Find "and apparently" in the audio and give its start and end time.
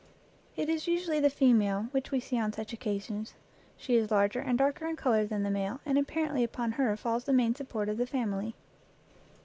5.85-6.43